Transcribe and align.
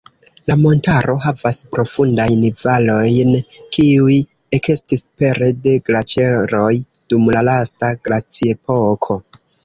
La 0.49 0.53
montaro 0.59 1.15
havas 1.23 1.57
profundajn 1.73 2.45
valojn, 2.61 3.35
kiuj 3.77 4.15
ekestis 4.59 5.03
pere 5.21 5.49
de 5.67 5.73
glaĉeroj 5.89 6.71
dum 7.15 7.29
la 7.37 7.43
lasta 7.51 7.91
glaciepoko. 8.09 9.19